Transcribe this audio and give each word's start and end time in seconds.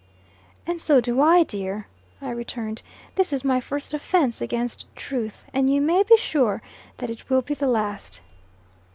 "And 0.65 0.81
so 0.81 0.99
do 0.99 1.21
I, 1.21 1.43
dear," 1.43 1.85
I 2.23 2.31
returned. 2.31 2.81
"This 3.13 3.31
is 3.31 3.43
my 3.45 3.59
first 3.59 3.93
offence 3.93 4.41
against 4.41 4.87
truth, 4.95 5.45
and 5.53 5.69
you 5.69 5.79
may 5.79 6.01
be 6.01 6.17
sure 6.17 6.63
that 6.97 7.11
it 7.11 7.29
will 7.29 7.43
be 7.43 7.53
the 7.53 7.67
last." 7.67 8.21